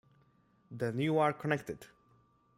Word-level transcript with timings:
Then 0.71 0.97
you 0.97 1.19
are 1.19 1.31
connected. 1.31 1.85